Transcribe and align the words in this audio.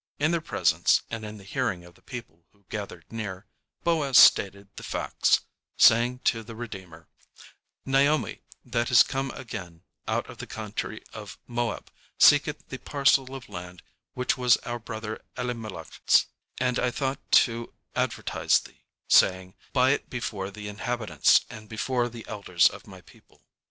In 0.17 0.31
their 0.31 0.41
presence, 0.41 1.03
and 1.11 1.23
in 1.23 1.37
the 1.37 1.43
hearing 1.43 1.85
of 1.85 1.93
the 1.93 2.01
people 2.01 2.47
who 2.53 2.65
gathered 2.69 3.05
near, 3.11 3.45
Boaz 3.83 4.17
stated 4.17 4.67
the 4.75 4.81
facts, 4.81 5.41
saying 5.77 6.21
to 6.23 6.41
the 6.41 6.55
"redeemer": 6.55 7.07
_"Naomi, 7.85 8.41
that 8.65 8.89
is 8.89 9.03
come 9.03 9.29
again 9.35 9.83
out 10.07 10.27
of 10.27 10.39
the 10.39 10.47
country 10.47 11.03
of 11.13 11.37
Moab, 11.45 11.91
seeketh 12.17 12.67
the 12.69 12.79
parcel 12.79 13.35
of 13.35 13.47
land 13.47 13.83
which 14.15 14.35
was 14.35 14.57
our 14.65 14.79
brother 14.79 15.23
Elimelech's: 15.37 16.25
and 16.59 16.79
I 16.79 16.89
thought 16.89 17.19
to 17.45 17.71
advertise 17.95 18.59
thee, 18.59 18.81
saying, 19.07 19.53
Buy 19.71 19.91
it 19.91 20.09
before 20.09 20.49
the 20.49 20.67
inhabitants, 20.67 21.45
and 21.47 21.69
before 21.69 22.09
the 22.09 22.25
elders 22.27 22.67
of 22.67 22.87
my 22.87 23.01
people." 23.01 23.43